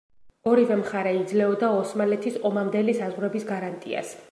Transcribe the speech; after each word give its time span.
ორივე 0.51 0.77
მხარე 0.79 1.11
იძლეოდა 1.17 1.69
ოსმალეთის 1.81 2.41
ომამდელი 2.51 2.99
საზღვრების 3.03 3.49
გარანტიას. 3.53 4.19